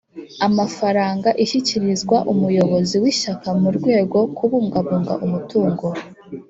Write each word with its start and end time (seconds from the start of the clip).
Amafaranga 0.47 1.29
ishyikirizwa 1.43 2.17
umuyobozi 2.33 2.95
w’Ishyaka 3.03 3.47
mu 3.61 3.69
rwego 3.77 4.17
kubungabunga 4.37 5.13
umutungo 5.25 5.85